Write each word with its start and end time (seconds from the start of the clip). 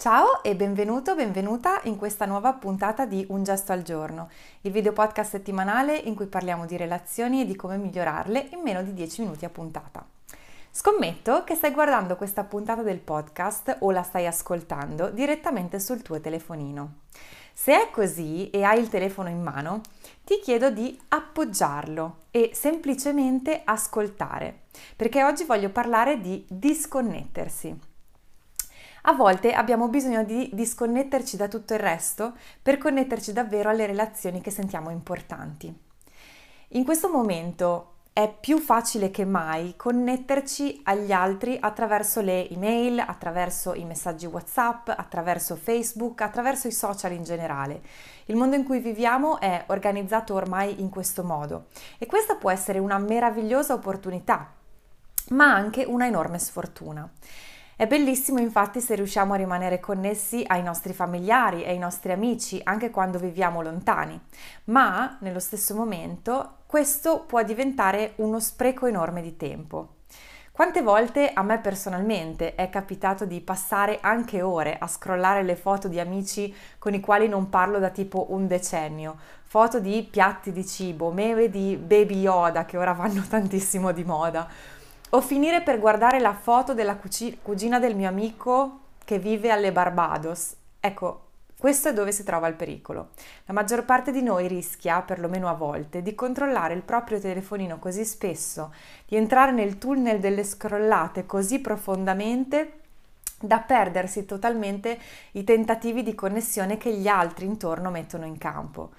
Ciao 0.00 0.42
e 0.42 0.56
benvenuto, 0.56 1.14
benvenuta 1.14 1.82
in 1.84 1.98
questa 1.98 2.24
nuova 2.24 2.54
puntata 2.54 3.04
di 3.04 3.26
Un 3.28 3.44
gesto 3.44 3.72
al 3.72 3.82
giorno, 3.82 4.30
il 4.62 4.72
video 4.72 4.94
podcast 4.94 5.32
settimanale 5.32 5.94
in 5.94 6.14
cui 6.14 6.24
parliamo 6.24 6.64
di 6.64 6.78
relazioni 6.78 7.42
e 7.42 7.44
di 7.44 7.54
come 7.54 7.76
migliorarle 7.76 8.48
in 8.52 8.60
meno 8.60 8.82
di 8.82 8.94
10 8.94 9.20
minuti 9.20 9.44
a 9.44 9.50
puntata. 9.50 10.02
Scommetto 10.70 11.44
che 11.44 11.54
stai 11.54 11.72
guardando 11.72 12.16
questa 12.16 12.44
puntata 12.44 12.80
del 12.80 13.00
podcast 13.00 13.76
o 13.80 13.90
la 13.90 14.02
stai 14.02 14.26
ascoltando 14.26 15.10
direttamente 15.10 15.78
sul 15.78 16.00
tuo 16.00 16.18
telefonino. 16.18 17.00
Se 17.52 17.74
è 17.74 17.90
così 17.90 18.48
e 18.48 18.62
hai 18.62 18.80
il 18.80 18.88
telefono 18.88 19.28
in 19.28 19.42
mano, 19.42 19.82
ti 20.24 20.40
chiedo 20.42 20.70
di 20.70 20.98
appoggiarlo 21.08 22.20
e 22.30 22.52
semplicemente 22.54 23.60
ascoltare, 23.66 24.60
perché 24.96 25.22
oggi 25.22 25.44
voglio 25.44 25.68
parlare 25.68 26.22
di 26.22 26.42
disconnettersi. 26.48 27.88
A 29.02 29.12
volte 29.12 29.52
abbiamo 29.52 29.88
bisogno 29.88 30.24
di 30.24 30.50
disconnetterci 30.52 31.36
da 31.36 31.48
tutto 31.48 31.72
il 31.72 31.80
resto 31.80 32.34
per 32.60 32.76
connetterci 32.76 33.32
davvero 33.32 33.70
alle 33.70 33.86
relazioni 33.86 34.42
che 34.42 34.50
sentiamo 34.50 34.90
importanti. 34.90 35.74
In 36.68 36.84
questo 36.84 37.08
momento 37.10 37.94
è 38.12 38.30
più 38.38 38.58
facile 38.58 39.10
che 39.10 39.24
mai 39.24 39.74
connetterci 39.76 40.82
agli 40.84 41.12
altri 41.12 41.56
attraverso 41.58 42.20
le 42.20 42.50
email, 42.50 42.98
attraverso 42.98 43.72
i 43.72 43.84
messaggi 43.84 44.26
WhatsApp, 44.26 44.90
attraverso 44.90 45.56
Facebook, 45.56 46.20
attraverso 46.20 46.68
i 46.68 46.72
social 46.72 47.12
in 47.12 47.22
generale. 47.22 47.80
Il 48.26 48.36
mondo 48.36 48.56
in 48.56 48.64
cui 48.64 48.80
viviamo 48.80 49.40
è 49.40 49.64
organizzato 49.68 50.34
ormai 50.34 50.80
in 50.80 50.90
questo 50.90 51.24
modo 51.24 51.66
e 51.98 52.04
questa 52.04 52.34
può 52.34 52.50
essere 52.50 52.78
una 52.78 52.98
meravigliosa 52.98 53.72
opportunità, 53.72 54.52
ma 55.30 55.54
anche 55.54 55.84
una 55.84 56.06
enorme 56.06 56.38
sfortuna. 56.38 57.10
È 57.80 57.86
bellissimo 57.86 58.40
infatti 58.40 58.78
se 58.78 58.94
riusciamo 58.94 59.32
a 59.32 59.38
rimanere 59.38 59.80
connessi 59.80 60.44
ai 60.46 60.62
nostri 60.62 60.92
familiari 60.92 61.62
e 61.62 61.70
ai 61.70 61.78
nostri 61.78 62.12
amici 62.12 62.60
anche 62.62 62.90
quando 62.90 63.18
viviamo 63.18 63.62
lontani, 63.62 64.20
ma 64.64 65.16
nello 65.20 65.40
stesso 65.40 65.74
momento 65.74 66.56
questo 66.66 67.24
può 67.26 67.42
diventare 67.42 68.12
uno 68.16 68.38
spreco 68.38 68.84
enorme 68.84 69.22
di 69.22 69.34
tempo. 69.38 69.94
Quante 70.52 70.82
volte 70.82 71.32
a 71.32 71.42
me 71.42 71.58
personalmente 71.58 72.54
è 72.54 72.68
capitato 72.68 73.24
di 73.24 73.40
passare 73.40 73.96
anche 74.02 74.42
ore 74.42 74.76
a 74.78 74.86
scrollare 74.86 75.42
le 75.42 75.56
foto 75.56 75.88
di 75.88 75.98
amici 75.98 76.54
con 76.78 76.92
i 76.92 77.00
quali 77.00 77.28
non 77.28 77.48
parlo 77.48 77.78
da 77.78 77.88
tipo 77.88 78.26
un 78.32 78.46
decennio, 78.46 79.16
foto 79.44 79.80
di 79.80 80.06
piatti 80.10 80.52
di 80.52 80.66
cibo, 80.66 81.12
meme 81.12 81.48
di 81.48 81.78
Baby 81.82 82.20
Yoda 82.20 82.66
che 82.66 82.76
ora 82.76 82.92
vanno 82.92 83.24
tantissimo 83.26 83.90
di 83.92 84.04
moda, 84.04 84.46
o 85.10 85.20
finire 85.20 85.62
per 85.62 85.78
guardare 85.78 86.20
la 86.20 86.34
foto 86.34 86.74
della 86.74 86.98
cugina 87.42 87.78
del 87.78 87.96
mio 87.96 88.08
amico 88.08 88.80
che 89.04 89.18
vive 89.18 89.50
alle 89.50 89.72
Barbados. 89.72 90.54
Ecco, 90.78 91.28
questo 91.58 91.88
è 91.88 91.92
dove 91.92 92.12
si 92.12 92.22
trova 92.22 92.46
il 92.46 92.54
pericolo. 92.54 93.10
La 93.46 93.52
maggior 93.52 93.84
parte 93.84 94.12
di 94.12 94.22
noi 94.22 94.48
rischia, 94.48 95.02
perlomeno 95.02 95.48
a 95.48 95.54
volte, 95.54 96.00
di 96.00 96.14
controllare 96.14 96.74
il 96.74 96.82
proprio 96.82 97.20
telefonino 97.20 97.78
così 97.78 98.04
spesso, 98.04 98.72
di 99.06 99.16
entrare 99.16 99.52
nel 99.52 99.78
tunnel 99.78 100.20
delle 100.20 100.44
scrollate 100.44 101.26
così 101.26 101.58
profondamente 101.58 102.78
da 103.42 103.58
perdersi 103.58 104.24
totalmente 104.24 104.98
i 105.32 105.44
tentativi 105.44 106.02
di 106.02 106.14
connessione 106.14 106.76
che 106.76 106.94
gli 106.94 107.08
altri 107.08 107.46
intorno 107.46 107.90
mettono 107.90 108.26
in 108.26 108.38
campo. 108.38 108.92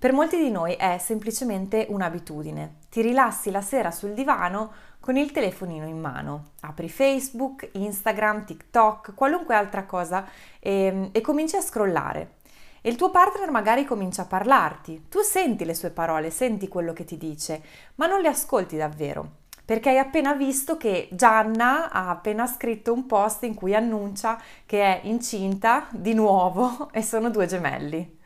Per 0.00 0.12
molti 0.12 0.36
di 0.36 0.48
noi 0.48 0.74
è 0.74 0.96
semplicemente 0.98 1.86
un'abitudine. 1.88 2.76
Ti 2.88 3.02
rilassi 3.02 3.50
la 3.50 3.60
sera 3.60 3.90
sul 3.90 4.14
divano 4.14 4.70
con 5.00 5.16
il 5.16 5.32
telefonino 5.32 5.88
in 5.88 5.98
mano, 5.98 6.50
apri 6.60 6.88
Facebook, 6.88 7.70
Instagram, 7.72 8.44
TikTok, 8.44 9.14
qualunque 9.16 9.56
altra 9.56 9.86
cosa 9.86 10.24
e, 10.60 10.84
ehm, 10.84 11.08
e 11.10 11.20
cominci 11.20 11.56
a 11.56 11.60
scrollare. 11.60 12.36
E 12.80 12.90
il 12.90 12.94
tuo 12.94 13.10
partner 13.10 13.50
magari 13.50 13.84
comincia 13.84 14.22
a 14.22 14.26
parlarti, 14.26 15.06
tu 15.08 15.20
senti 15.22 15.64
le 15.64 15.74
sue 15.74 15.90
parole, 15.90 16.30
senti 16.30 16.68
quello 16.68 16.92
che 16.92 17.04
ti 17.04 17.16
dice, 17.16 17.60
ma 17.96 18.06
non 18.06 18.20
le 18.20 18.28
ascolti 18.28 18.76
davvero 18.76 19.46
perché 19.68 19.90
hai 19.90 19.98
appena 19.98 20.32
visto 20.32 20.78
che 20.78 21.10
Gianna 21.12 21.90
ha 21.90 22.08
appena 22.08 22.46
scritto 22.46 22.90
un 22.90 23.04
post 23.04 23.42
in 23.42 23.52
cui 23.52 23.74
annuncia 23.74 24.40
che 24.64 24.82
è 24.82 25.00
incinta 25.02 25.88
di 25.90 26.14
nuovo 26.14 26.88
e 26.92 27.02
sono 27.02 27.28
due 27.28 27.44
gemelli. 27.44 28.17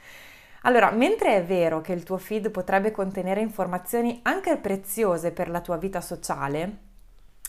Allora, 0.62 0.90
mentre 0.90 1.36
è 1.36 1.44
vero 1.44 1.80
che 1.80 1.92
il 1.92 2.04
tuo 2.04 2.18
feed 2.18 2.50
potrebbe 2.50 2.92
contenere 2.92 3.40
informazioni 3.40 4.20
anche 4.22 4.56
preziose 4.56 5.32
per 5.32 5.48
la 5.48 5.60
tua 5.60 5.76
vita 5.76 6.00
sociale, 6.00 6.90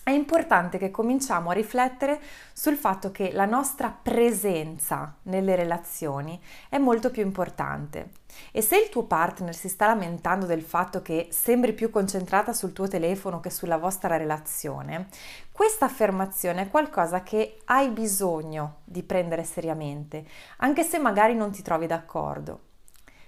è 0.04 0.12
importante 0.12 0.78
che 0.78 0.92
cominciamo 0.92 1.50
a 1.50 1.54
riflettere 1.54 2.20
sul 2.52 2.76
fatto 2.76 3.12
che 3.12 3.32
la 3.32 3.46
nostra 3.46 3.90
presenza 3.90 5.16
nelle 5.24 5.56
relazioni 5.56 6.38
è 6.68 6.78
molto 6.78 7.10
più 7.10 7.22
importante. 7.22 8.10
E 8.52 8.62
se 8.62 8.78
il 8.78 8.90
tuo 8.90 9.04
partner 9.04 9.56
si 9.56 9.70
sta 9.70 9.86
lamentando 9.86 10.46
del 10.46 10.62
fatto 10.62 11.02
che 11.02 11.28
sembri 11.32 11.72
più 11.72 11.90
concentrata 11.90 12.52
sul 12.52 12.74
tuo 12.74 12.90
telefono 12.90 13.40
che 13.40 13.50
sulla 13.50 13.78
vostra 13.78 14.18
relazione, 14.18 15.08
questa 15.54 15.86
affermazione 15.86 16.64
è 16.64 16.70
qualcosa 16.70 17.24
che 17.24 17.60
hai 17.66 17.88
bisogno 17.90 18.80
di 18.84 19.04
prendere 19.04 19.46
seriamente, 19.46 20.26
anche 20.58 20.84
se 20.84 20.98
magari 20.98 21.34
non 21.34 21.52
ti 21.52 21.62
trovi 21.62 21.88
d'accordo. 21.88 22.72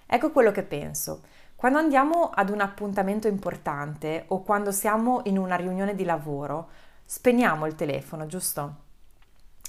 Ecco 0.06 0.32
quello 0.32 0.52
che 0.52 0.64
penso. 0.64 1.22
Quando 1.56 1.80
andiamo 1.80 2.30
ad 2.34 2.50
un 2.50 2.62
appuntamento 2.62 3.28
importante 3.28 4.26
o 4.28 4.44
quando 4.44 4.72
siamo 4.72 5.22
in 5.26 5.38
una 5.38 5.56
riunione 5.56 5.96
di 5.96 6.04
lavoro, 6.04 6.70
spegniamo 7.06 7.66
il 7.66 7.76
telefono, 7.76 8.28
giusto? 8.28 8.84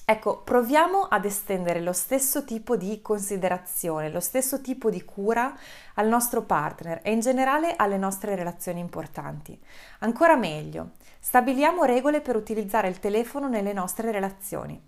Ecco, 0.09 0.43
proviamo 0.43 1.03
ad 1.03 1.25
estendere 1.25 1.81
lo 1.81 1.93
stesso 1.93 2.45
tipo 2.45 2.77
di 2.77 3.03
considerazione, 3.03 4.09
lo 4.09 4.21
stesso 4.21 4.61
tipo 4.61 4.89
di 4.89 5.05
cura 5.05 5.53
al 5.95 6.07
nostro 6.07 6.43
partner 6.43 7.01
e 7.03 7.11
in 7.11 7.19
generale 7.19 7.75
alle 7.75 7.97
nostre 7.97 8.37
relazioni 8.37 8.79
importanti. 8.79 9.59
Ancora 10.01 10.37
meglio, 10.37 10.91
stabiliamo 11.19 11.83
regole 11.83 12.21
per 12.21 12.37
utilizzare 12.37 12.87
il 12.87 13.01
telefono 13.01 13.49
nelle 13.49 13.73
nostre 13.73 14.13
relazioni. 14.13 14.81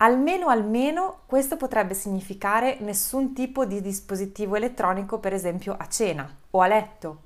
Almeno 0.00 0.46
almeno 0.46 1.22
questo 1.26 1.56
potrebbe 1.56 1.92
significare 1.92 2.76
nessun 2.80 3.34
tipo 3.34 3.64
di 3.64 3.80
dispositivo 3.80 4.54
elettronico, 4.54 5.18
per 5.18 5.32
esempio 5.32 5.74
a 5.76 5.88
cena 5.88 6.32
o 6.50 6.60
a 6.60 6.68
letto. 6.68 7.22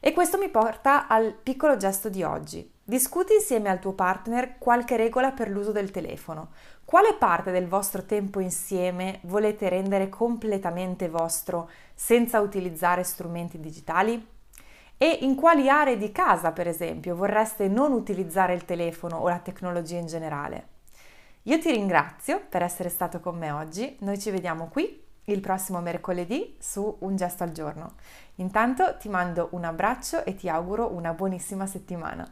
E 0.00 0.12
questo 0.12 0.36
mi 0.36 0.48
porta 0.48 1.06
al 1.06 1.32
piccolo 1.32 1.76
gesto 1.76 2.08
di 2.08 2.24
oggi. 2.24 2.68
Discuti 2.82 3.34
insieme 3.34 3.68
al 3.68 3.78
tuo 3.78 3.92
partner 3.92 4.58
qualche 4.58 4.96
regola 4.96 5.30
per 5.30 5.48
l'uso 5.48 5.70
del 5.70 5.92
telefono. 5.92 6.48
Quale 6.84 7.14
parte 7.14 7.52
del 7.52 7.68
vostro 7.68 8.04
tempo 8.04 8.40
insieme 8.40 9.20
volete 9.22 9.68
rendere 9.68 10.08
completamente 10.08 11.08
vostro 11.08 11.70
senza 11.94 12.40
utilizzare 12.40 13.04
strumenti 13.04 13.60
digitali? 13.60 14.26
E 14.98 15.18
in 15.22 15.36
quali 15.36 15.68
aree 15.68 15.98
di 15.98 16.10
casa, 16.10 16.50
per 16.50 16.66
esempio, 16.66 17.14
vorreste 17.14 17.68
non 17.68 17.92
utilizzare 17.92 18.54
il 18.54 18.64
telefono 18.64 19.18
o 19.18 19.28
la 19.28 19.38
tecnologia 19.38 19.98
in 19.98 20.06
generale? 20.06 20.74
Io 21.48 21.60
ti 21.60 21.70
ringrazio 21.70 22.44
per 22.48 22.62
essere 22.62 22.88
stato 22.88 23.20
con 23.20 23.38
me 23.38 23.52
oggi, 23.52 23.96
noi 24.00 24.18
ci 24.18 24.32
vediamo 24.32 24.66
qui 24.66 25.00
il 25.26 25.38
prossimo 25.38 25.80
mercoledì 25.80 26.56
su 26.58 26.96
Un 27.00 27.14
gesto 27.14 27.44
al 27.44 27.52
giorno. 27.52 27.92
Intanto 28.36 28.96
ti 28.96 29.08
mando 29.08 29.50
un 29.52 29.62
abbraccio 29.62 30.24
e 30.24 30.34
ti 30.34 30.48
auguro 30.48 30.92
una 30.92 31.12
buonissima 31.12 31.64
settimana. 31.64 32.28